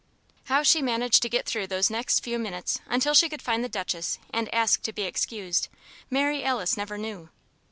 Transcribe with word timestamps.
How 0.45 0.63
she 0.63 0.81
managed 0.81 1.21
to 1.21 1.29
get 1.29 1.45
through 1.45 1.67
those 1.67 1.91
next 1.91 2.21
few 2.21 2.39
minutes 2.39 2.79
until 2.87 3.13
she 3.13 3.29
could 3.29 3.39
find 3.39 3.63
the 3.63 3.69
Duchess 3.69 4.17
and 4.31 4.51
ask 4.51 4.81
to 4.81 4.91
be 4.91 5.03
excused, 5.03 5.67
Mary 6.09 6.43
Alice 6.43 6.75
never 6.75 6.97
knew. 6.97 7.29